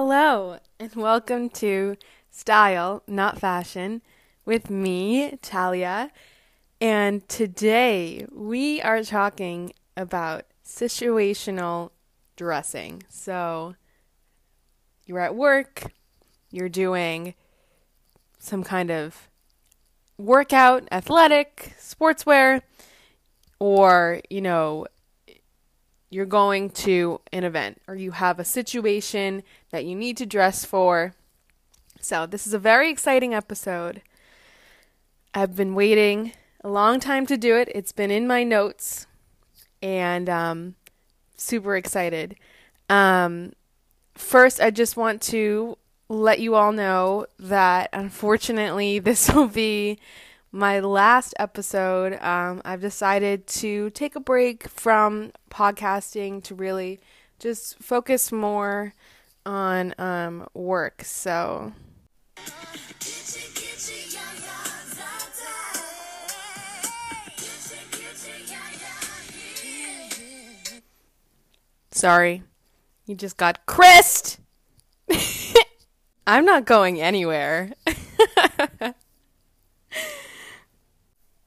[0.00, 1.96] Hello, and welcome to
[2.30, 4.00] Style, Not Fashion,
[4.44, 6.12] with me, Talia.
[6.80, 11.90] And today we are talking about situational
[12.36, 13.02] dressing.
[13.08, 13.74] So,
[15.04, 15.90] you're at work,
[16.52, 17.34] you're doing
[18.38, 19.28] some kind of
[20.16, 22.62] workout, athletic, sportswear,
[23.58, 24.86] or, you know,
[26.10, 30.64] you're going to an event or you have a situation that you need to dress
[30.64, 31.14] for.
[32.00, 34.02] So, this is a very exciting episode.
[35.34, 36.32] I've been waiting
[36.62, 37.68] a long time to do it.
[37.74, 39.06] It's been in my notes
[39.82, 40.74] and um
[41.36, 42.36] super excited.
[42.88, 43.52] Um
[44.14, 45.76] first I just want to
[46.08, 49.98] let you all know that unfortunately this will be
[50.50, 52.18] my last episode.
[52.22, 57.00] Um, I've decided to take a break from podcasting to really
[57.38, 58.94] just focus more
[59.48, 61.02] on um, work.
[61.04, 61.72] So.
[71.90, 72.44] Sorry,
[73.06, 74.38] you just got Christ.
[76.26, 77.72] I'm not going anywhere.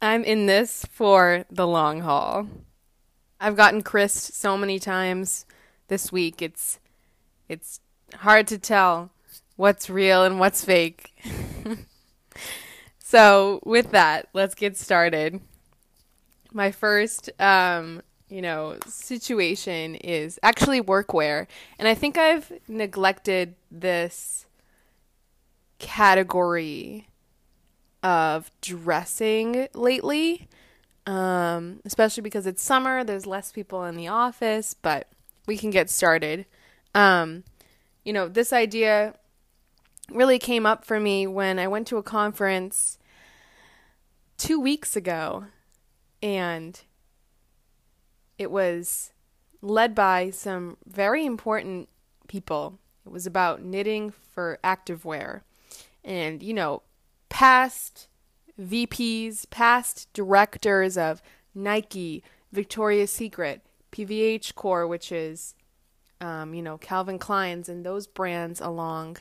[0.01, 2.47] I'm in this for the long haul.
[3.39, 5.45] I've gotten Chris so many times
[5.87, 6.41] this week.
[6.41, 6.79] It's
[7.47, 7.80] it's
[8.15, 9.11] hard to tell
[9.55, 11.13] what's real and what's fake.
[12.99, 15.41] so, with that, let's get started.
[16.53, 18.01] My first um,
[18.31, 24.45] you know, situation is actually workwear, and I think I've neglected this
[25.79, 27.09] category
[28.01, 30.47] of dressing lately,
[31.05, 33.03] um, especially because it's summer.
[33.03, 35.09] There's less people in the office, but
[35.45, 36.45] we can get started.
[36.95, 37.43] Um,
[38.03, 39.15] you know, this idea
[40.09, 42.97] really came up for me when I went to a conference
[44.37, 45.45] two weeks ago,
[46.21, 46.79] and
[48.37, 49.11] it was
[49.61, 51.89] led by some very important
[52.27, 52.79] people.
[53.05, 55.41] It was about knitting for activewear.
[56.03, 56.81] And, you know,
[57.29, 58.07] past
[58.59, 61.21] VPs, past directors of
[61.53, 65.55] Nike, Victoria's Secret, PVH Corp, which is,
[66.21, 69.17] um, you know, Calvin Klein's and those brands along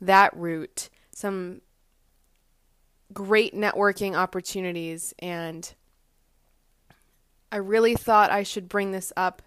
[0.00, 0.90] that route.
[1.10, 1.62] Some
[3.12, 5.14] great networking opportunities.
[5.18, 5.72] And
[7.50, 9.42] I really thought I should bring this up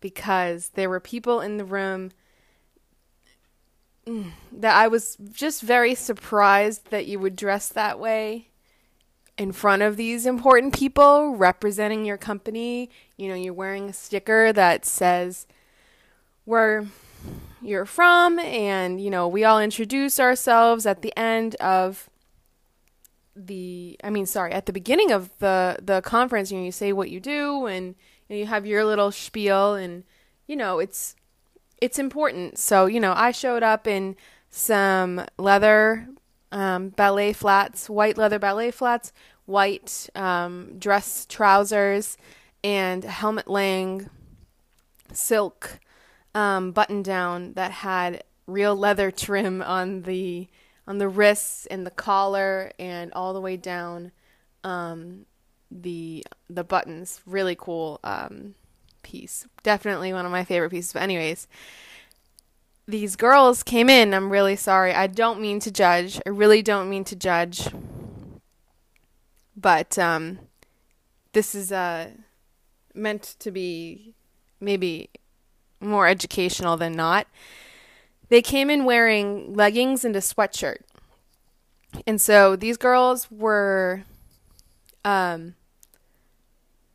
[0.00, 2.10] because there were people in the room
[4.52, 8.48] that I was just very surprised that you would dress that way
[9.38, 12.90] in front of these important people representing your company.
[13.16, 15.46] You know, you're wearing a sticker that says
[16.50, 16.86] where
[17.62, 22.08] you're from, and, you know, we all introduce ourselves at the end of
[23.36, 26.92] the I mean sorry at the beginning of the the conference you know you say
[26.92, 27.94] what you do and
[28.28, 30.02] you, know, you have your little spiel and
[30.48, 31.14] you know it's
[31.80, 32.58] it's important.
[32.58, 34.16] So, you know, I showed up in
[34.50, 36.08] some leather
[36.52, 39.12] um, ballet flats, white leather ballet flats,
[39.46, 42.16] white um, dress trousers,
[42.62, 44.10] and Helmut Lang
[45.12, 45.80] silk
[46.34, 50.48] um, button down that had real leather trim on the
[50.86, 54.12] on the wrists and the collar and all the way down
[54.64, 55.26] um,
[55.70, 57.20] the the buttons.
[57.26, 58.54] Really cool um,
[59.02, 59.46] piece.
[59.62, 60.92] Definitely one of my favorite pieces.
[60.92, 61.46] But anyways,
[62.86, 64.12] these girls came in.
[64.14, 64.92] I'm really sorry.
[64.92, 66.20] I don't mean to judge.
[66.26, 67.68] I really don't mean to judge.
[69.56, 70.40] But um,
[71.32, 72.10] this is uh,
[72.94, 74.14] meant to be
[74.60, 75.10] maybe
[75.80, 77.26] more educational than not.
[78.28, 80.78] They came in wearing leggings and a sweatshirt.
[82.06, 84.04] And so these girls were,
[85.04, 85.54] um,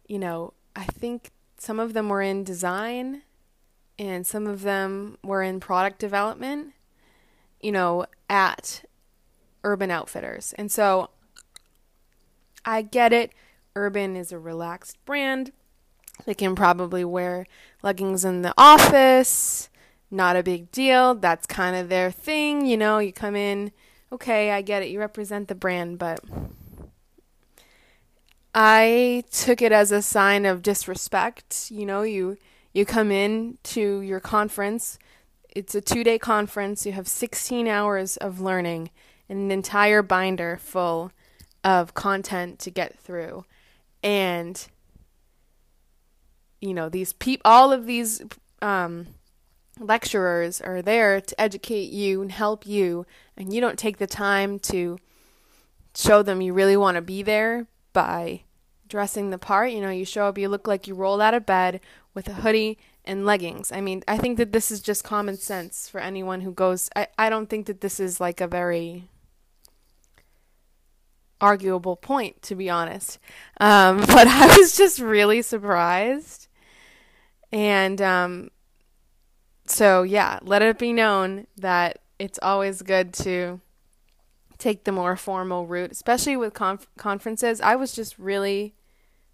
[0.08, 3.24] you know, I think some of them were in design
[3.98, 6.74] and some of them were in product development,
[7.62, 8.84] you know, at
[9.64, 10.54] Urban Outfitters.
[10.58, 11.10] And so
[12.64, 13.32] I get it.
[13.76, 15.52] Urban is a relaxed brand.
[16.26, 17.46] They can probably wear
[17.84, 19.70] leggings in the office.
[20.10, 21.16] Not a big deal.
[21.16, 22.66] That's kind of their thing.
[22.66, 23.72] You know, you come in,
[24.12, 24.90] okay, I get it.
[24.90, 26.20] You represent the brand, but
[28.54, 31.70] I took it as a sign of disrespect.
[31.70, 32.38] You know, you
[32.72, 35.00] you come in to your conference.
[35.56, 36.86] It's a 2-day conference.
[36.86, 38.92] You have 16 hours of learning
[39.30, 41.12] and an entire binder full
[41.64, 43.46] of content to get through.
[44.04, 44.68] And
[46.62, 48.22] you know, these peop all of these
[48.62, 49.08] um
[49.80, 53.06] lecturers are there to educate you and help you,
[53.38, 54.98] and you don't take the time to
[55.96, 58.42] show them you really want to be there by
[58.88, 59.72] dressing the part.
[59.72, 61.82] You know, you show up, you look like you rolled out of bed
[62.14, 63.72] with a hoodie and leggings.
[63.72, 66.90] I mean, I think that this is just common sense for anyone who goes.
[66.96, 69.10] I, I don't think that this is like a very
[71.42, 73.20] arguable point, to be honest.
[73.60, 76.48] Um, but I was just really surprised.
[77.52, 78.52] And um,
[79.66, 83.62] so, yeah, let it be known that it's always good to
[84.58, 87.62] take the more formal route, especially with conf- conferences.
[87.62, 88.74] I was just really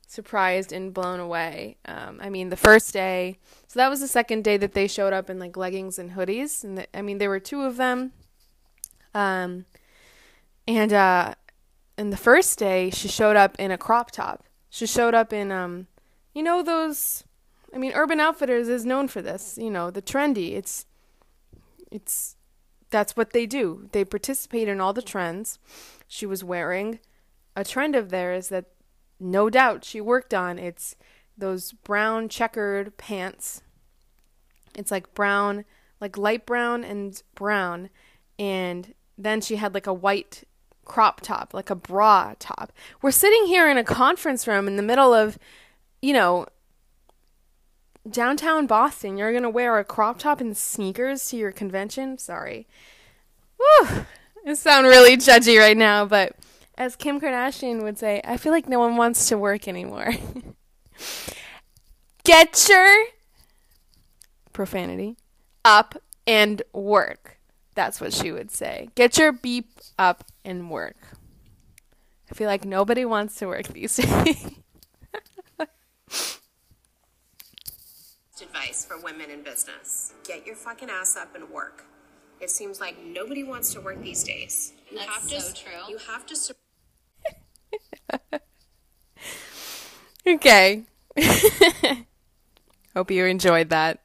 [0.08, 1.78] surprised and blown away.
[1.86, 3.38] Um, I mean, the first day,
[3.68, 6.64] so that was the second day that they showed up in like leggings and hoodies,
[6.64, 8.12] and the, I mean, there were two of them.
[9.14, 9.66] Um,
[10.68, 11.36] and uh,
[12.02, 14.44] and the first day, she showed up in a crop top.
[14.72, 15.86] She showed up in um,
[16.34, 17.24] you know those.
[17.76, 19.56] I mean, Urban Outfitters is known for this.
[19.62, 20.54] You know, the trendy.
[20.54, 20.88] It's
[21.92, 22.38] it's
[22.90, 23.88] that's what they do.
[23.92, 25.60] They participate in all the trends.
[26.08, 26.98] She was wearing
[27.56, 28.66] a trend of theirs that
[29.20, 30.58] no doubt she worked on.
[30.58, 30.96] It's
[31.38, 33.62] those brown checkered pants.
[34.74, 35.66] It's like brown,
[36.00, 37.92] like light brown and brown.
[38.40, 40.46] And then she had like a white
[40.92, 42.74] crop top, like a bra top.
[43.02, 45.40] We're sitting here in a conference room in the middle of,
[46.02, 46.48] you know,
[48.10, 49.18] downtown Boston.
[49.18, 52.18] You're going to wear a crop top and sneakers to your convention?
[52.18, 52.68] Sorry.
[53.58, 54.06] Whew.
[54.46, 56.36] I sound really judgy right now, but
[56.78, 60.12] as Kim Kardashian would say, I feel like no one wants to work anymore.
[62.26, 63.06] Get your
[64.52, 65.16] profanity
[65.64, 65.96] up
[66.28, 67.38] and work.
[67.74, 68.90] That's what she would say.
[68.96, 70.98] Get your beep up and work.
[72.30, 74.52] I feel like nobody wants to work these days.
[78.42, 80.14] advice for women in business.
[80.24, 81.86] Get your fucking ass up and work.
[82.40, 84.74] It seems like nobody wants to work these days.
[84.90, 85.90] You That's have to, so true.
[85.90, 86.36] You have to.
[86.36, 86.54] Su-
[90.28, 90.84] okay.
[92.96, 94.01] Hope you enjoyed that.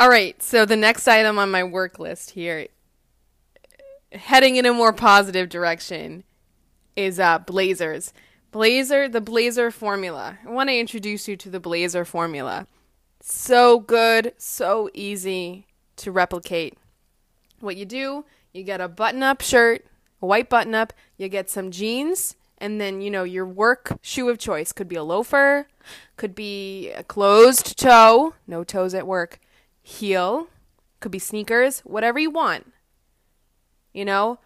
[0.00, 2.68] All right, so the next item on my work list here,
[4.12, 6.24] heading in a more positive direction,
[6.96, 8.14] is uh, blazers.
[8.50, 10.38] Blazer, the blazer formula.
[10.42, 12.66] I want to introduce you to the blazer formula.
[13.20, 15.66] So good, so easy
[15.96, 16.78] to replicate.
[17.58, 18.24] What you do,
[18.54, 19.84] you get a button up shirt,
[20.22, 24.30] a white button up, you get some jeans, and then, you know, your work shoe
[24.30, 25.68] of choice could be a loafer,
[26.16, 29.38] could be a closed toe, no toes at work,
[29.82, 30.48] heel,
[31.00, 32.72] could be sneakers, whatever you want.
[33.92, 34.38] You know?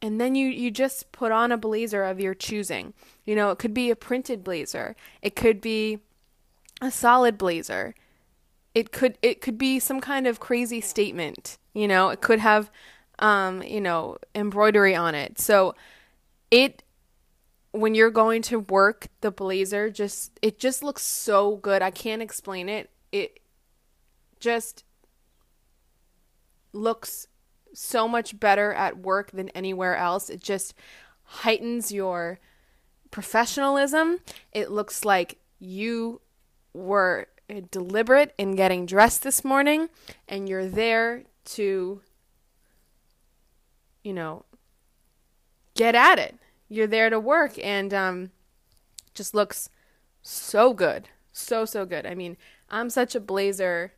[0.00, 2.94] And then you, you just put on a blazer of your choosing.
[3.24, 4.94] You know, it could be a printed blazer.
[5.22, 5.98] It could be
[6.80, 7.94] a solid blazer.
[8.74, 11.58] It could it could be some kind of crazy statement.
[11.74, 12.70] You know, it could have
[13.18, 15.38] um, you know, embroidery on it.
[15.38, 15.74] So
[16.50, 16.82] it
[17.72, 21.82] when you're going to work the blazer just it just looks so good.
[21.82, 22.90] I can't explain it.
[23.12, 23.40] It
[24.40, 24.84] just
[26.72, 27.26] looks
[27.74, 30.30] so much better at work than anywhere else.
[30.30, 30.74] It just
[31.24, 32.38] heightens your
[33.10, 34.18] professionalism.
[34.52, 36.20] It looks like you
[36.72, 37.26] were
[37.70, 39.88] deliberate in getting dressed this morning
[40.28, 42.02] and you're there to
[44.04, 44.44] you know
[45.74, 46.36] get at it
[46.68, 48.30] you're there to work and um
[49.14, 49.70] just looks
[50.20, 52.36] so good so so good i mean
[52.68, 53.92] i'm such a blazer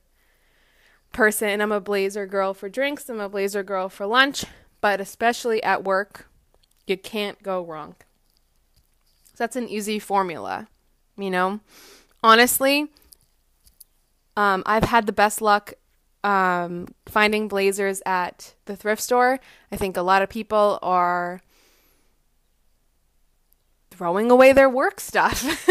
[1.12, 4.44] person i'm a blazer girl for drinks i'm a blazer girl for lunch
[4.80, 6.28] but especially at work
[6.86, 7.94] you can't go wrong
[9.26, 10.68] so that's an easy formula
[11.16, 11.60] you know
[12.22, 12.90] honestly,
[14.36, 15.74] um, I've had the best luck
[16.22, 19.40] um, finding blazers at the thrift store.
[19.72, 21.40] I think a lot of people are
[23.90, 25.68] throwing away their work stuff.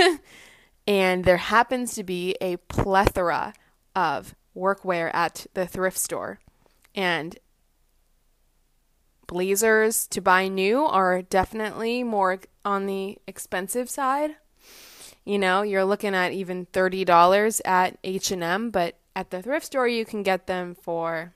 [0.87, 3.53] and there happens to be a plethora
[3.95, 6.39] of workwear at the thrift store.
[6.93, 7.37] And
[9.27, 14.35] blazers to buy new are definitely more on the expensive side.
[15.23, 20.05] You know, you're looking at even $30 at H&M, but at the thrift store you
[20.05, 21.33] can get them for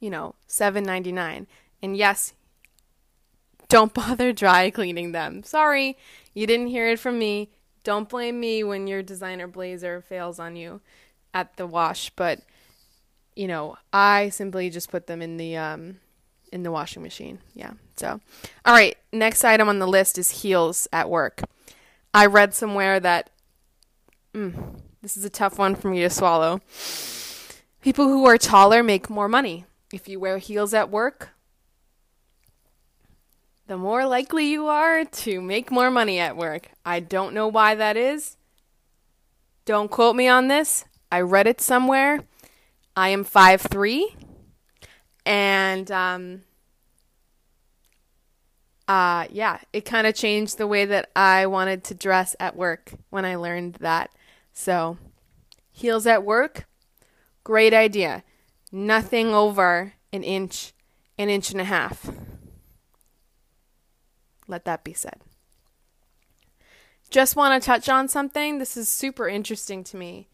[0.00, 1.46] you know, $7.99.
[1.82, 2.32] And yes,
[3.68, 5.42] don't bother dry cleaning them.
[5.42, 5.96] Sorry,
[6.34, 7.50] you didn't hear it from me.
[7.84, 10.80] Don't blame me when your designer blazer fails on you
[11.36, 12.40] at the wash, but
[13.34, 16.00] you know, I simply just put them in the um
[16.50, 17.38] in the washing machine.
[17.54, 17.72] Yeah.
[17.96, 18.20] So,
[18.64, 21.42] all right, next item on the list is heels at work.
[22.14, 23.30] I read somewhere that
[24.34, 26.60] mm, This is a tough one for me to swallow.
[27.82, 29.66] People who are taller make more money.
[29.92, 31.30] If you wear heels at work,
[33.66, 36.70] the more likely you are to make more money at work.
[36.84, 38.36] I don't know why that is.
[39.66, 40.84] Don't quote me on this.
[41.10, 42.24] I read it somewhere.
[42.96, 44.14] I am five three,
[45.24, 46.42] and um,
[48.88, 52.92] uh, yeah, it kind of changed the way that I wanted to dress at work
[53.10, 54.10] when I learned that.
[54.52, 54.96] So,
[55.72, 56.66] heels at work,
[57.44, 58.22] great idea.
[58.72, 60.72] Nothing over an inch,
[61.18, 62.10] an inch and a half.
[64.48, 65.20] Let that be said.
[67.10, 68.58] Just want to touch on something.
[68.58, 70.28] This is super interesting to me,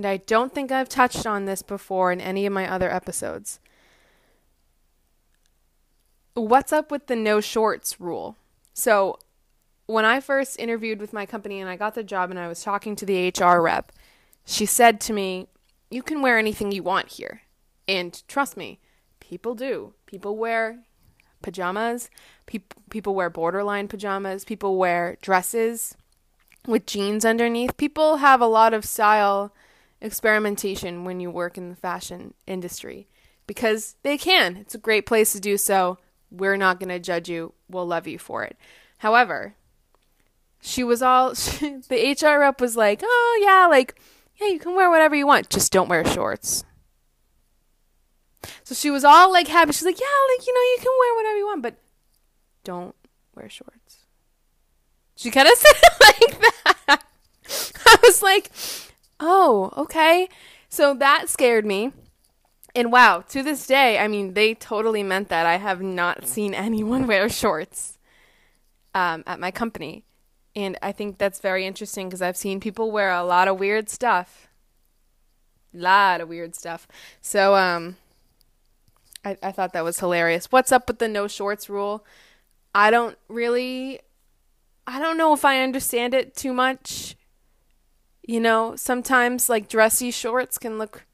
[0.00, 3.60] and I don't think I've touched on this before in any of my other episodes
[6.34, 8.36] what's up with the no shorts rule?
[8.72, 9.18] So,
[9.86, 12.62] when I first interviewed with my company and I got the job and I was
[12.62, 13.92] talking to the HR rep,
[14.44, 15.48] she said to me,
[15.90, 17.42] You can wear anything you want here.
[17.88, 18.78] And trust me,
[19.18, 19.94] people do.
[20.06, 20.80] People wear
[21.42, 22.10] pajamas,
[22.46, 25.96] Pe- people wear borderline pajamas, people wear dresses
[26.66, 27.76] with jeans underneath.
[27.76, 29.52] People have a lot of style
[30.00, 33.08] experimentation when you work in the fashion industry
[33.46, 34.56] because they can.
[34.56, 35.98] It's a great place to do so
[36.30, 37.52] we're not going to judge you.
[37.68, 38.56] We'll love you for it.
[38.98, 39.54] However,
[40.60, 44.00] she was all, she, the HR rep was like, oh, yeah, like,
[44.40, 45.50] yeah, you can wear whatever you want.
[45.50, 46.64] Just don't wear shorts.
[48.64, 49.72] So she was all like happy.
[49.72, 51.74] She's like, yeah, like, you know, you can wear whatever you want, but
[52.64, 52.94] don't
[53.34, 54.06] wear shorts.
[55.16, 56.40] She kind of said it like
[56.86, 57.04] that.
[57.84, 58.50] I was like,
[59.20, 60.28] oh, okay.
[60.68, 61.92] So that scared me.
[62.74, 65.46] And wow, to this day, I mean, they totally meant that.
[65.46, 67.98] I have not seen anyone wear shorts
[68.94, 70.04] um, at my company.
[70.56, 73.88] And I think that's very interesting because I've seen people wear a lot of weird
[73.88, 74.48] stuff.
[75.74, 76.88] A lot of weird stuff.
[77.20, 77.96] So, um,
[79.24, 80.46] I, I thought that was hilarious.
[80.50, 82.04] What's up with the no shorts rule?
[82.74, 84.00] I don't really,
[84.86, 87.16] I don't know if I understand it too much.
[88.30, 91.04] You know, sometimes like dressy shorts can look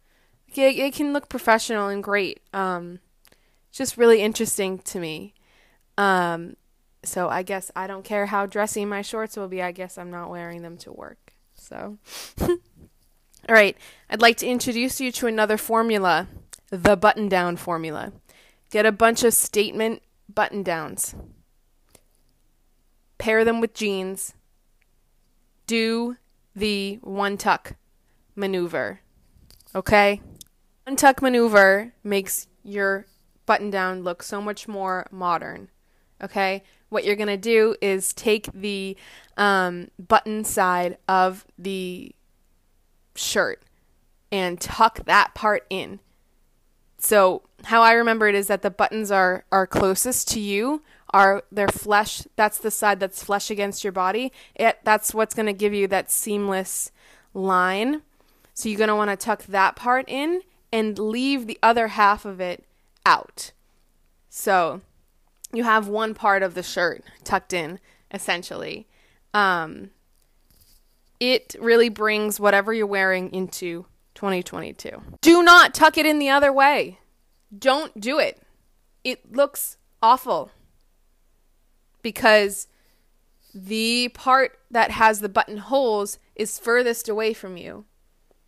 [0.54, 2.42] it, can look professional and great.
[2.52, 2.98] Um,
[3.72, 5.32] just really interesting to me.
[5.96, 6.56] Um,
[7.04, 9.62] so I guess I don't care how dressy my shorts will be.
[9.62, 11.32] I guess I'm not wearing them to work.
[11.54, 11.96] So,
[12.38, 12.58] all
[13.48, 13.78] right,
[14.10, 16.28] I'd like to introduce you to another formula,
[16.68, 18.12] the button down formula.
[18.70, 21.14] Get a bunch of statement button downs.
[23.16, 24.34] Pair them with jeans.
[25.66, 26.18] Do
[26.56, 27.74] the one tuck
[28.34, 29.00] maneuver.
[29.74, 30.22] Okay?
[30.88, 33.06] Untuck maneuver makes your
[33.44, 35.68] button down look so much more modern.
[36.22, 36.62] Okay?
[36.88, 38.96] What you're going to do is take the
[39.36, 42.12] um, button side of the
[43.14, 43.62] shirt
[44.32, 46.00] and tuck that part in.
[46.98, 50.82] So, how I remember it is that the buttons are, are closest to you,
[51.16, 54.32] are their flesh, that's the side that's flesh against your body.
[54.54, 56.90] It, that's what's going to give you that seamless
[57.32, 58.02] line.
[58.54, 60.42] So, you're going to want to tuck that part in
[60.72, 62.64] and leave the other half of it
[63.06, 63.52] out.
[64.28, 64.82] So
[65.52, 67.78] you have one part of the shirt tucked in,
[68.12, 68.86] essentially.
[69.32, 69.90] Um,
[71.18, 75.00] it really brings whatever you're wearing into 2022.
[75.22, 76.98] Do not tuck it in the other way.
[77.56, 78.42] Don't do it.
[79.04, 80.50] It looks awful
[82.06, 82.68] because
[83.52, 87.84] the part that has the buttonholes is furthest away from you.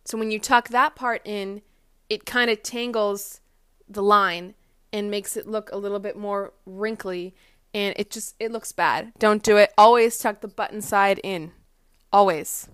[0.05, 1.61] So when you tuck that part in,
[2.09, 3.41] it kind of tangles
[3.85, 4.53] the line
[4.93, 7.35] and makes it look a little bit more wrinkly
[7.73, 9.11] and it just it looks bad.
[9.19, 9.73] Don't do it.
[9.77, 11.51] Always tuck the button side in.
[12.13, 12.69] Always.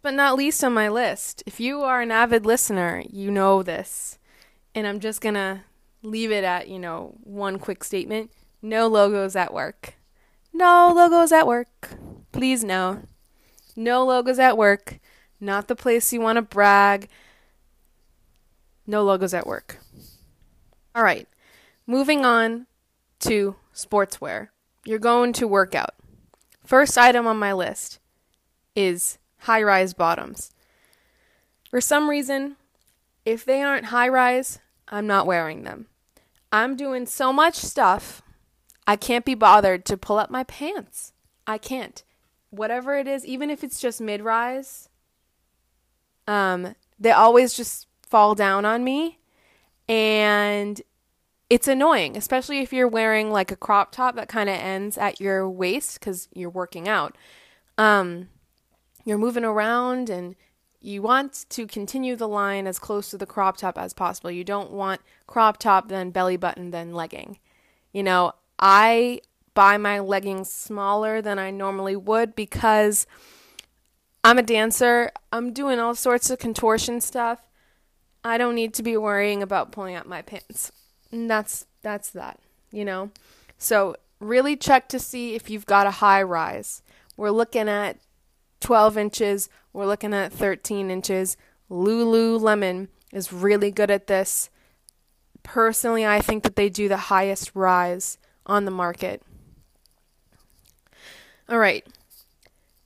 [0.00, 4.18] But not least on my list, if you are an avid listener, you know this.
[4.74, 5.60] And I'm just going to
[6.02, 8.30] leave it at, you know, one quick statement.
[8.62, 9.94] No logos at work.
[10.52, 11.90] No logos at work.
[12.30, 13.02] Please no.
[13.76, 15.00] No logos at work.
[15.40, 17.08] Not the place you want to brag
[18.86, 19.78] no logos at work.
[20.94, 21.28] All right.
[21.86, 22.66] Moving on
[23.20, 24.48] to sportswear.
[24.84, 25.94] You're going to work out.
[26.64, 27.98] First item on my list
[28.74, 30.52] is high rise bottoms.
[31.70, 32.56] For some reason,
[33.24, 35.86] if they aren't high rise, I'm not wearing them.
[36.52, 38.22] I'm doing so much stuff,
[38.86, 41.12] I can't be bothered to pull up my pants.
[41.46, 42.02] I can't.
[42.50, 44.88] Whatever it is, even if it's just mid rise,
[46.26, 49.18] um, they always just fall down on me
[49.88, 50.80] and
[51.48, 55.20] it's annoying, especially if you're wearing like a crop top that kind of ends at
[55.20, 57.16] your waist because you're working out.
[57.76, 58.28] Um,
[59.04, 60.36] you're moving around and
[60.80, 64.30] you want to continue the line as close to the crop top as possible.
[64.30, 67.38] You don't want crop top, then belly button, then legging.
[67.92, 68.32] You know,
[68.64, 69.20] I
[69.54, 73.08] buy my leggings smaller than I normally would because
[74.22, 75.10] I'm a dancer.
[75.32, 77.44] I'm doing all sorts of contortion stuff.
[78.22, 80.70] I don't need to be worrying about pulling up my pants.
[81.10, 82.38] And that's that's that,
[82.70, 83.10] you know.
[83.58, 86.82] So, really check to see if you've got a high rise.
[87.16, 87.98] We're looking at
[88.60, 91.36] 12 inches, we're looking at 13 inches.
[91.68, 94.50] Lululemon is really good at this.
[95.42, 99.22] Personally, I think that they do the highest rise on the market.
[101.48, 101.86] All right.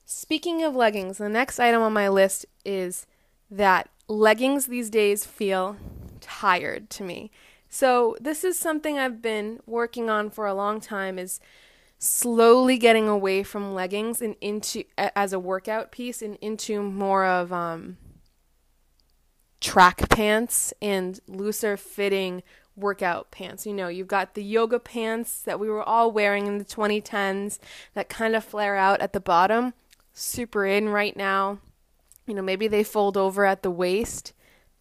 [0.04, 3.06] Speaking of leggings, the next item on my list is
[3.50, 5.76] that leggings these days feel
[6.20, 7.30] tired to me.
[7.68, 11.40] So, this is something I've been working on for a long time is
[11.98, 17.52] slowly getting away from leggings and into as a workout piece and into more of
[17.52, 17.96] um,
[19.60, 22.42] track pants and looser fitting
[22.76, 23.66] workout pants.
[23.66, 27.59] You know, you've got the yoga pants that we were all wearing in the 2010s
[27.95, 29.75] that kind of flare out at the bottom.
[30.12, 31.59] Super in right now.
[32.26, 34.33] You know, maybe they fold over at the waist.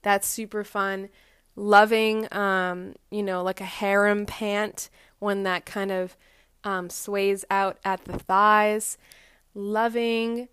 [0.02, 1.10] That's super fun.
[1.56, 6.18] Loving, um, you know, like a harem pant, one that kind of
[6.64, 8.98] um, sways out at the thighs.
[9.54, 10.50] Loving,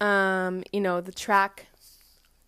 [0.00, 1.66] um, you know, the track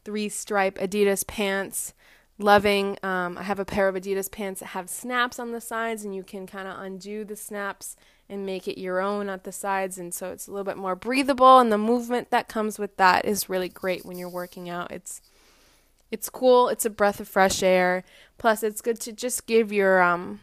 [0.05, 1.95] three stripe Adidas pants.
[2.41, 6.07] Loving, um, I have a pair of Adidas pants that have snaps on the sides,
[6.07, 7.97] and you can kind of undo the snaps
[8.31, 9.99] and make it your own at the sides.
[9.99, 13.27] And so it's a little bit more breathable, and the movement that comes with that
[13.27, 14.91] is really great when you're working out.
[14.91, 15.21] It's
[16.11, 16.69] it's cool.
[16.69, 18.05] It's a breath of fresh air.
[18.39, 20.41] Plus, it's good to just give your um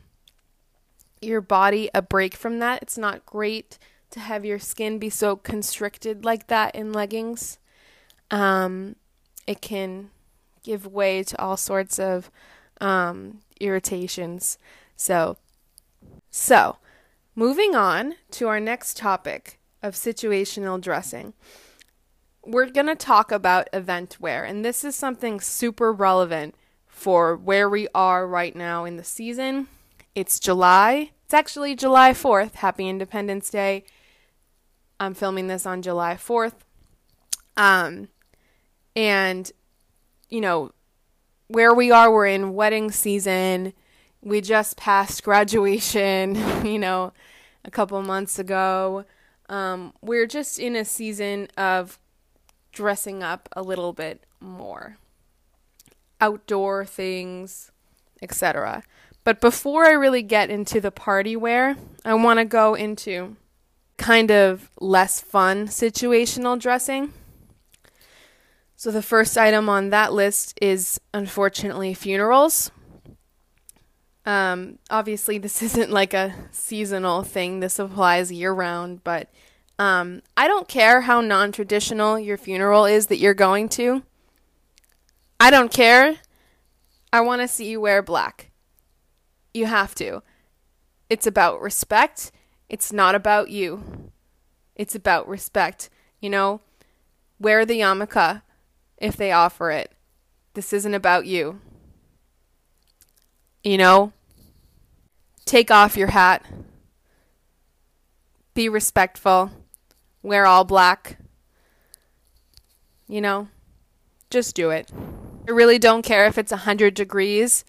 [1.20, 2.84] your body a break from that.
[2.84, 3.80] It's not great
[4.12, 7.57] to have your skin be so constricted like that in leggings.
[8.29, 8.98] Um,
[9.48, 10.12] it can
[10.68, 12.30] give way to all sorts of
[12.80, 14.58] um, irritations.
[14.96, 15.38] So,
[16.30, 16.77] so
[17.36, 21.34] moving on to our next topic of situational dressing.
[22.46, 27.70] We're going to talk about event wear, and this is something super relevant for where
[27.70, 29.68] we are right now in the season
[30.18, 31.12] it's July.
[31.25, 32.56] It's actually July 4th.
[32.56, 33.84] Happy Independence Day.
[35.00, 36.53] I'm filming this on July 4th.
[37.56, 38.08] Um,
[38.96, 39.51] and,
[40.29, 40.72] you know,
[41.48, 43.74] where we are, we're in wedding season.
[44.22, 47.13] We just passed graduation, you know,
[47.63, 49.05] a couple months ago.
[49.50, 52.00] Um, we're just in a season of
[52.72, 54.98] dressing up a little bit more.
[56.20, 57.72] Outdoor things,
[58.22, 58.83] etc.
[59.24, 63.35] But before I really get into the party wear, I want to go into
[63.98, 67.13] kind of less fun situational dressing.
[68.79, 72.70] So the first item on that list is unfortunately funerals.
[74.24, 77.59] Um, obviously, this isn't like a seasonal thing.
[77.59, 79.29] This applies year round, but
[79.79, 84.03] um, I don't care how non traditional your funeral is that you're going to.
[85.40, 86.18] I don't care.
[87.11, 88.51] I want to see you wear black.
[89.55, 90.22] You have to.
[91.09, 92.31] It's about respect.
[92.70, 94.11] It's not about you.
[94.75, 95.90] It's about respect.
[96.22, 96.61] You know,
[97.40, 98.44] wear the yarmulke
[98.98, 99.92] if they offer it.
[100.53, 101.60] This isn't about you.
[103.64, 104.14] You know,
[105.46, 106.46] take off your hat.
[108.53, 109.51] Be respectful.
[110.24, 111.18] Wear all black.
[113.07, 113.48] You know,
[114.29, 114.92] just do it.
[115.48, 117.64] I really don't care if it's 100 degrees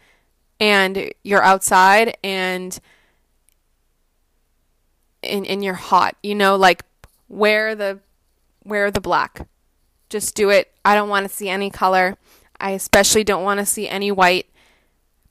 [0.61, 2.79] and you're outside and
[5.23, 6.85] and, and you're hot you know like
[7.29, 7.99] wear the
[8.65, 9.47] wear the black
[10.09, 10.73] just do it.
[10.85, 12.17] I don't want to see any color.
[12.61, 14.47] I especially don't want to see any white.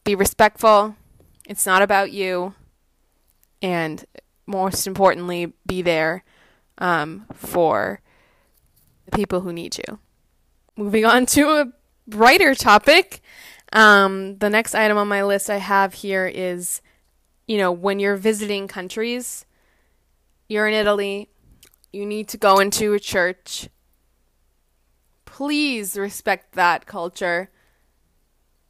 [0.04, 0.96] Be respectful.
[1.48, 2.54] It's not about you.
[3.62, 4.06] And
[4.46, 6.24] most importantly be there
[6.78, 8.02] um, for
[9.06, 10.00] the people who need you.
[10.76, 11.72] Moving on to a
[12.08, 13.22] brighter topic
[13.74, 16.82] um, the next item on my list I have here is,
[17.48, 19.46] you know, when you're visiting countries,
[20.48, 21.30] you're in Italy,
[21.92, 23.70] you need to go into a church.
[25.38, 27.52] Please respect that culture.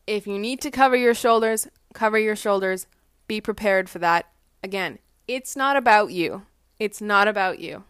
[0.05, 2.87] If you need to cover your shoulders, cover your shoulders.
[3.25, 4.25] Be prepared for that.
[4.61, 4.99] Again,
[5.29, 6.45] it's not about you.
[6.77, 7.85] It's not about you.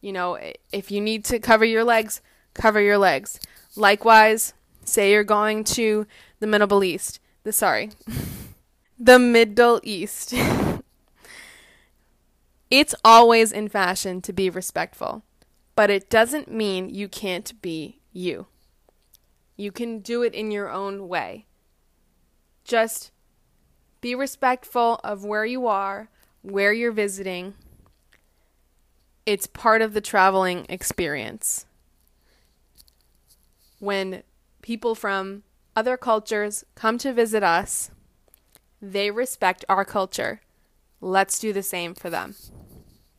[0.00, 0.38] You know,
[0.72, 2.20] if you need to cover your legs,
[2.52, 3.38] cover your legs.
[3.76, 6.06] Likewise, Say you're going to
[6.40, 7.20] the Middle East.
[7.44, 7.90] The sorry.
[8.98, 10.34] the Middle East.
[12.70, 15.22] it's always in fashion to be respectful.
[15.74, 18.46] But it doesn't mean you can't be you.
[19.56, 21.46] You can do it in your own way.
[22.64, 23.10] Just
[24.00, 26.08] be respectful of where you are,
[26.42, 27.54] where you're visiting.
[29.24, 31.66] It's part of the traveling experience.
[33.78, 34.22] When
[34.62, 35.42] people from
[35.74, 37.90] other cultures come to visit us,
[38.80, 40.40] they respect our culture.
[41.00, 42.34] Let's do the same for them.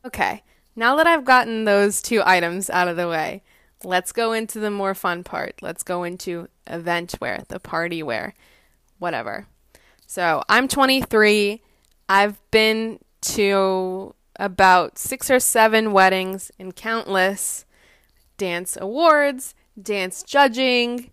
[0.04, 0.42] Okay,
[0.76, 3.42] now that I've gotten those two items out of the way,
[3.82, 5.56] let's go into the more fun part.
[5.62, 8.34] Let's go into event wear, the party wear,
[8.98, 9.46] whatever.
[10.06, 11.62] So I'm 23.
[12.08, 17.64] I've been to about six or seven weddings and countless
[18.36, 21.10] dance awards, dance judging,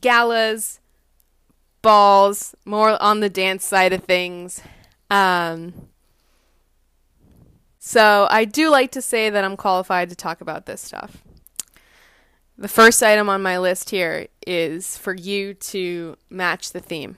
[0.00, 0.80] galas,
[1.82, 4.60] balls, more on the dance side of things.
[5.10, 5.88] Um,
[7.84, 11.24] so I do like to say that I'm qualified to talk about this stuff.
[12.56, 17.16] The first item on my list here is for you to match the theme.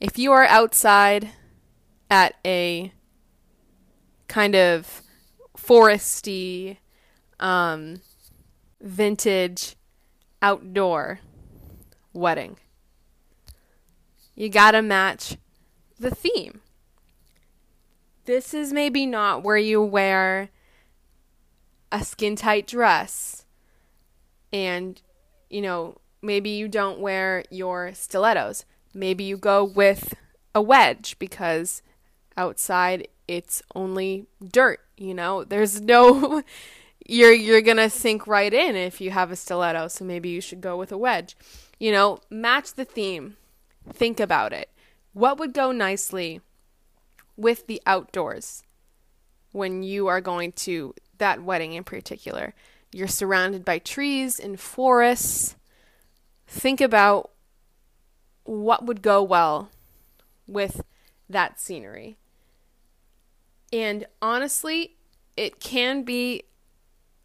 [0.00, 1.28] If you are outside
[2.10, 2.92] at a
[4.26, 5.02] kind of
[5.56, 6.78] foresty,
[7.38, 8.00] um,
[8.80, 9.76] vintage
[10.42, 11.20] outdoor
[12.12, 12.56] wedding.
[14.34, 15.36] You gotta match
[15.96, 16.60] the theme.
[18.28, 20.50] This is maybe not where you wear
[21.90, 23.46] a skin tight dress
[24.52, 25.00] and,
[25.48, 28.66] you know, maybe you don't wear your stilettos.
[28.92, 30.12] Maybe you go with
[30.54, 31.80] a wedge because
[32.36, 35.42] outside it's only dirt, you know?
[35.42, 36.42] There's no
[37.06, 40.42] you're you're going to sink right in if you have a stiletto, so maybe you
[40.42, 41.34] should go with a wedge.
[41.80, 43.38] You know, match the theme.
[43.90, 44.68] Think about it.
[45.14, 46.42] What would go nicely
[47.38, 48.62] with the outdoors
[49.52, 52.52] when you are going to that wedding in particular?
[52.92, 55.56] You're surrounded by trees and forests.
[56.46, 57.30] Think about
[58.44, 59.70] what would go well
[60.46, 60.82] with
[61.30, 62.18] that scenery.
[63.72, 64.96] And honestly,
[65.36, 66.42] it can be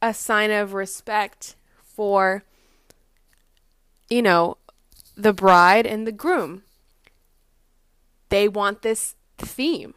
[0.02, 2.44] a sign of respect for
[4.14, 4.58] you know,
[5.16, 6.64] the bride and the groom.
[8.30, 9.96] They want this theme.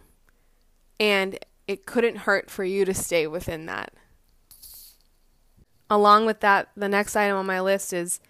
[0.98, 3.92] And it couldn't hurt for you to stay within that.
[5.88, 8.20] Along with that, the next item on my list is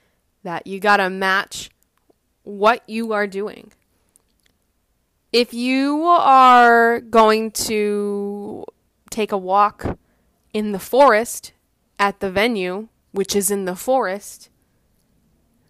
[0.42, 1.70] that you got to match
[2.42, 3.72] what you are doing.
[5.32, 8.64] If you are going to
[9.10, 9.98] take a walk
[10.52, 11.52] in the forest
[11.98, 14.50] at the venue, which is in the forest,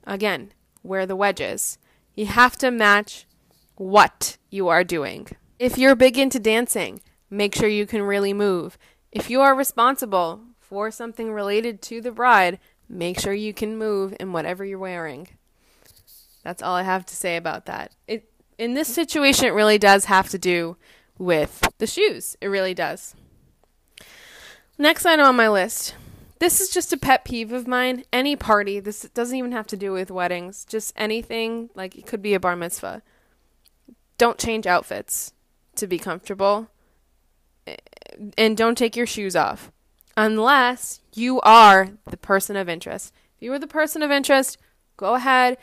[0.06, 1.78] Again, where the wedge is.
[2.14, 3.26] You have to match
[3.74, 5.26] what you are doing.
[5.58, 8.76] If you're big into dancing, make sure you can really move.
[9.10, 12.58] If you are responsible for something related to the bride,
[12.90, 15.28] make sure you can move in whatever you're wearing.
[16.42, 17.92] That's all I have to say about that.
[18.06, 20.76] It in this situation it really does have to do
[21.16, 22.36] with the shoes.
[22.42, 23.14] It really does.
[24.76, 25.94] Next item on my list
[26.38, 28.04] this is just a pet peeve of mine.
[28.12, 32.20] Any party, this doesn't even have to do with weddings, just anything, like it could
[32.20, 33.02] be a bar mitzvah.
[34.18, 35.32] Don't change outfits
[35.76, 36.68] to be comfortable.
[37.66, 37.76] Eh,
[38.36, 39.70] and don't take your shoes off
[40.16, 43.12] unless you are the person of interest.
[43.36, 44.58] If you are the person of interest,
[44.96, 45.58] go ahead,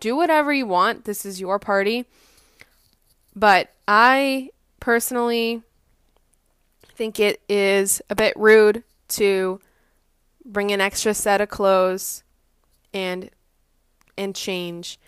[0.00, 1.04] do whatever you want.
[1.04, 2.06] This is your party.
[3.34, 4.50] But I
[4.80, 5.62] personally
[6.82, 9.60] think it is a bit rude to
[10.44, 12.24] bring an extra set of clothes
[12.92, 13.30] and
[14.16, 14.98] and change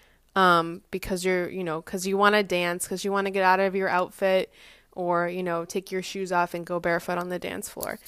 [0.40, 3.42] um, because you're you know because you want to dance because you want to get
[3.42, 4.50] out of your outfit
[4.92, 7.98] or you know take your shoes off and go barefoot on the dance floor.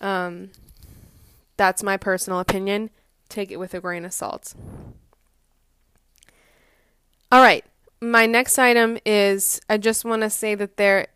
[0.00, 0.50] Um,
[1.58, 2.88] that's my personal opinion.
[3.28, 4.54] Take it with a grain of salt.
[7.30, 7.64] All right.
[8.00, 11.08] My next item is i just want to say that there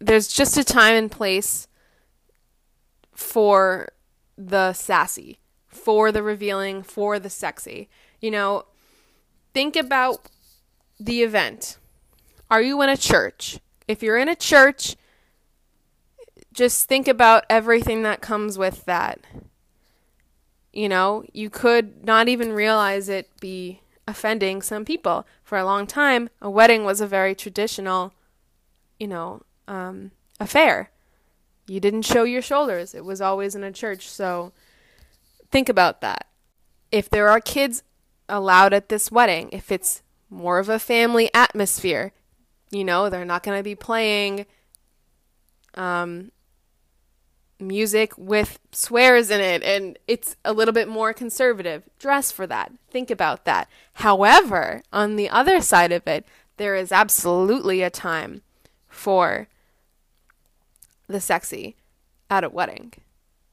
[0.00, 1.66] there's just a time and place
[3.14, 3.88] for
[4.36, 7.88] the sassy, for the revealing, for the sexy.
[8.20, 8.64] You know,
[9.56, 10.28] think about
[11.00, 11.78] the event.
[12.50, 13.58] Are you in a church?
[13.88, 14.96] If you're in a church,
[16.52, 19.18] just think about everything that comes with that.
[20.74, 25.26] You know, you could not even realize it be offending some people.
[25.42, 28.12] For a long time, a wedding was a very traditional,
[28.98, 30.90] you know, um, affair
[31.66, 32.94] you didn't show your shoulders.
[32.94, 34.06] It was always in a church.
[34.08, 34.52] So
[35.50, 36.26] think about that.
[36.92, 37.82] If there are kids
[38.28, 42.12] allowed at this wedding, if it's more of a family atmosphere,
[42.70, 44.46] you know, they're not going to be playing
[45.74, 46.30] um
[47.58, 51.82] music with swears in it and it's a little bit more conservative.
[51.98, 52.72] Dress for that.
[52.90, 53.68] Think about that.
[53.94, 58.42] However, on the other side of it, there is absolutely a time
[58.88, 59.48] for
[61.06, 61.76] the sexy
[62.28, 62.92] at a wedding.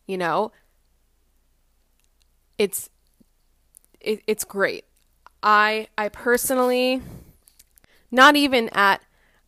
[0.05, 0.51] You know,
[2.57, 2.89] it's
[4.03, 4.85] it, it's great.
[5.41, 7.01] I I personally
[8.11, 9.01] not even at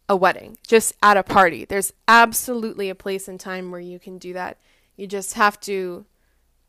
[0.10, 1.65] a wedding, just at a party.
[1.65, 4.58] There's absolutely a place and time where you can do that.
[4.98, 6.06] You just have to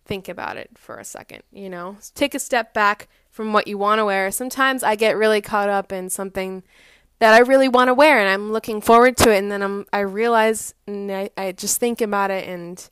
[0.04, 1.96] think about it for a second, you know?
[2.14, 4.30] Take a step back from what you want to wear.
[4.30, 6.62] Sometimes I get really caught up in something
[7.18, 9.86] that I really want to wear and I'm looking forward to it and then I'm
[9.92, 12.88] I realize and I, I just think about it and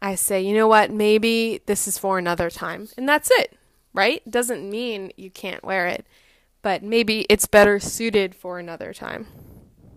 [0.00, 2.88] I say, you know what, maybe this is for another time.
[2.96, 3.56] And that's it,
[3.92, 4.28] right?
[4.30, 6.06] Doesn't mean you can't wear it,
[6.62, 9.26] but maybe it's better suited for another time.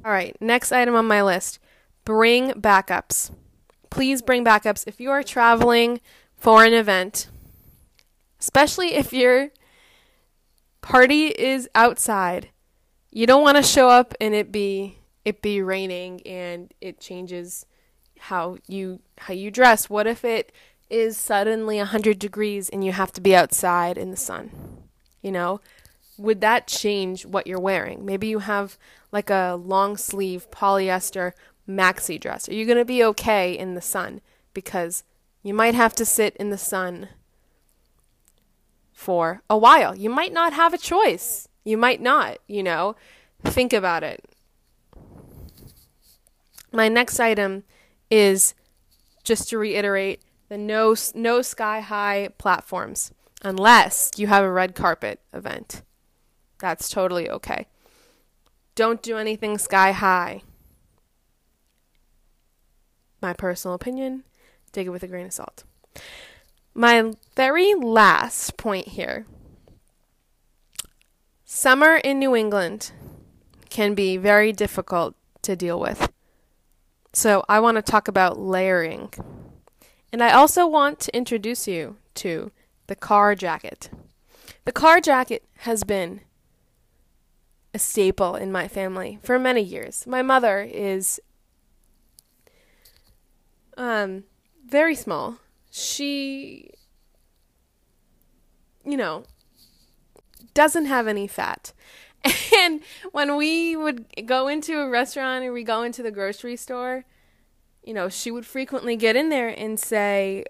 [0.05, 1.59] All right, next item on my list
[2.05, 3.31] bring backups.
[3.89, 6.01] Please bring backups if you are traveling
[6.35, 7.29] for an event,
[8.39, 9.49] especially if your
[10.81, 12.49] party is outside.
[13.11, 17.65] You don't want to show up and it be it be raining and it changes
[18.19, 19.89] how you how you dress.
[19.89, 20.51] What if it
[20.93, 24.51] is suddenly 100 degrees and you have to be outside in the sun?
[25.21, 25.59] You know,
[26.17, 28.05] would that change what you're wearing?
[28.05, 28.77] Maybe you have
[29.11, 31.31] like a long sleeve polyester
[31.67, 32.47] maxi dress.
[32.47, 34.21] Are you going to be okay in the sun?
[34.53, 35.03] Because
[35.41, 37.09] you might have to sit in the sun
[38.91, 39.95] for a while.
[39.95, 41.47] You might not have a choice.
[41.63, 42.95] You might not, you know.
[43.43, 44.23] Think about it.
[46.71, 47.63] My next item
[48.11, 48.53] is
[49.23, 50.21] just to reiterate
[50.53, 53.11] the no no sky high platforms
[53.41, 55.81] unless you have a red carpet event.
[56.59, 57.65] That's totally okay.
[58.75, 60.43] Don't do anything sky high.
[63.19, 64.25] My personal opinion,
[64.71, 65.63] take it with a grain of salt.
[66.75, 69.25] My very last point here
[71.45, 72.91] summer in New England
[73.71, 76.11] can be very difficult to deal with.
[77.11, 79.11] So, I want to talk about layering.
[80.13, 82.51] And I also want to introduce you to
[82.85, 83.89] the car jacket.
[84.63, 86.21] The car jacket has been
[87.73, 90.05] a staple in my family for many years.
[90.05, 91.19] My mother is
[93.75, 94.25] um
[94.67, 95.39] very small.
[95.71, 96.69] She
[98.85, 99.23] you know
[100.53, 101.73] doesn't have any fat.
[102.55, 107.03] And when we would go into a restaurant or we go into the grocery store,
[107.83, 110.45] you know, she would frequently get in there and say,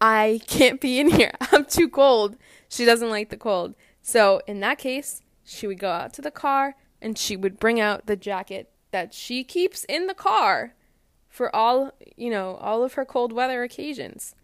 [0.00, 1.32] I can't be in here.
[1.52, 2.36] I'm too cold.
[2.68, 3.74] She doesn't like the cold.
[4.02, 7.80] So, in that case, she would go out to the car and she would bring
[7.80, 10.74] out the jacket that she keeps in the car
[11.28, 14.34] for all, you know, all of her cold weather occasions.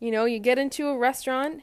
[0.00, 1.62] You know, you get into a restaurant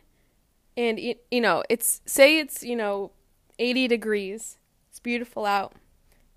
[0.77, 3.11] and you, you know, it's say it's, you know,
[3.59, 4.57] 80 degrees.
[4.89, 5.73] It's beautiful out.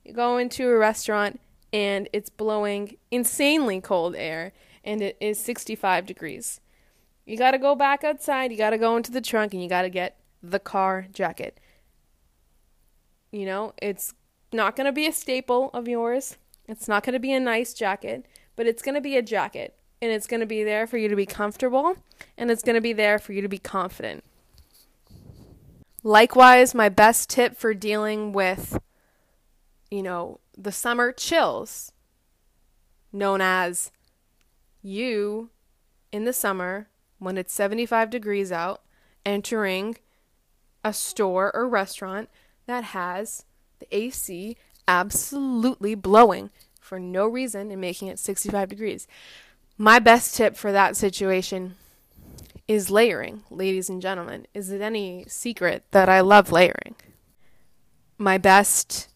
[0.04, 1.40] You go into a restaurant
[1.72, 4.52] and it's blowing insanely cold air
[4.84, 6.60] and it is 65 degrees.
[7.26, 9.68] You got to go back outside, you got to go into the trunk and you
[9.68, 11.60] got to get the car jacket.
[13.30, 14.14] You know, it's
[14.52, 16.38] not going to be a staple of yours.
[16.66, 18.24] It's not going to be a nice jacket,
[18.56, 19.74] but it's going to be a jacket.
[20.00, 21.96] And it's going to be there for you to be comfortable,
[22.36, 24.22] and it's going to be there for you to be confident.
[26.04, 28.78] Likewise, my best tip for dealing with,
[29.90, 31.92] you know, the summer chills,
[33.12, 33.92] known as
[34.82, 35.50] you
[36.10, 38.82] in the summer when it's 75 degrees out,
[39.24, 39.96] entering
[40.84, 42.28] a store or restaurant
[42.66, 43.44] that has
[43.78, 49.06] the AC absolutely blowing for no reason and making it 65 degrees.
[49.76, 51.76] My best tip for that situation
[52.66, 54.46] is layering, ladies and gentlemen.
[54.54, 56.96] Is it any secret that I love layering?
[58.16, 59.08] My best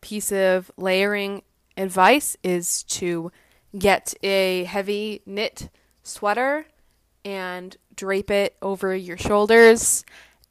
[0.00, 1.42] piece of layering
[1.76, 3.30] advice is to
[3.78, 5.68] get a heavy knit
[6.02, 6.66] sweater
[7.24, 10.04] and drape it over your shoulders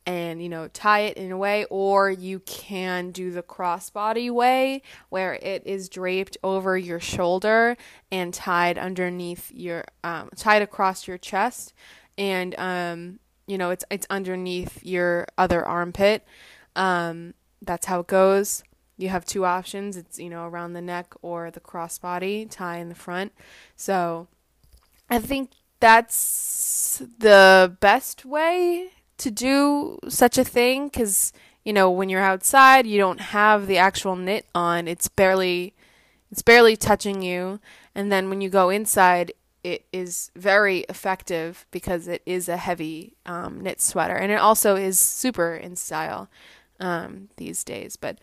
[0.05, 4.81] and you know tie it in a way or you can do the crossbody way
[5.09, 7.75] where it is draped over your shoulder
[8.12, 11.73] and tied underneath your um, tied across your chest
[12.17, 16.23] and um, you know it's it's underneath your other armpit.
[16.75, 18.63] Um, that's how it goes
[18.99, 19.95] you have two options.
[19.95, 23.31] It's you know around the neck or the crossbody tie in the front.
[23.75, 24.27] So
[25.12, 31.33] i think that's the best way to do such a thing because
[31.63, 34.88] you know when you're outside you don't have the actual knit on.
[34.88, 35.73] It's barely
[36.31, 37.59] it's barely touching you.
[37.95, 39.31] And then when you go inside
[39.63, 44.15] it is very effective because it is a heavy um, knit sweater.
[44.15, 46.29] And it also is super in style
[46.79, 47.97] um, these days.
[47.97, 48.19] But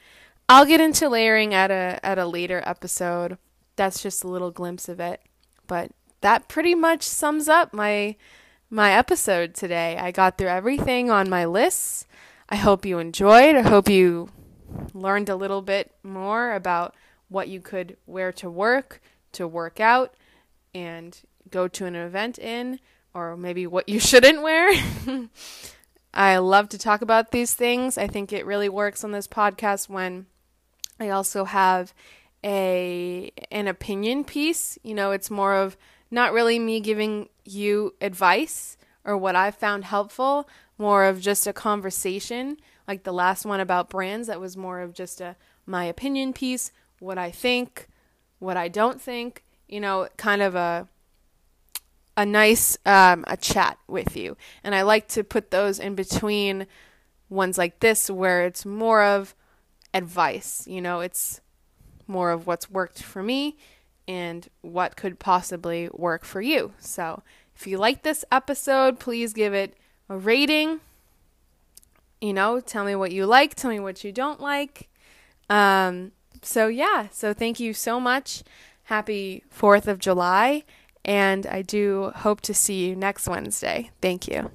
[0.48, 3.38] I'll get into layering at a at a later episode.
[3.74, 5.20] That's just a little glimpse of it.
[5.66, 8.16] But that pretty much sums up my
[8.70, 9.96] my episode today.
[9.96, 12.06] I got through everything on my lists.
[12.48, 13.56] I hope you enjoyed.
[13.56, 14.28] I hope you
[14.94, 16.94] learned a little bit more about
[17.28, 19.00] what you could wear to work,
[19.32, 20.14] to work out,
[20.74, 21.18] and
[21.50, 22.78] go to an event in,
[23.14, 24.72] or maybe what you shouldn't wear.
[26.14, 27.98] I love to talk about these things.
[27.98, 30.26] I think it really works on this podcast when
[30.98, 31.92] I also have
[32.44, 34.78] a an opinion piece.
[34.82, 35.76] You know, it's more of
[36.10, 41.52] not really me giving you advice or what I've found helpful, more of just a
[41.52, 42.56] conversation.
[42.86, 46.70] Like the last one about brands, that was more of just a my opinion piece,
[47.00, 47.88] what I think,
[48.38, 50.88] what I don't think, you know, kind of a
[52.16, 54.36] a nice um, a chat with you.
[54.64, 56.66] And I like to put those in between
[57.28, 59.34] ones like this where it's more of
[59.96, 60.66] advice.
[60.66, 61.40] You know, it's
[62.06, 63.56] more of what's worked for me
[64.06, 66.72] and what could possibly work for you.
[66.78, 67.22] So,
[67.56, 69.74] if you like this episode, please give it
[70.08, 70.80] a rating.
[72.20, 74.88] You know, tell me what you like, tell me what you don't like.
[75.48, 78.42] Um, so, yeah, so thank you so much.
[78.84, 80.64] Happy 4th of July.
[81.04, 83.90] And I do hope to see you next Wednesday.
[84.00, 84.50] Thank you.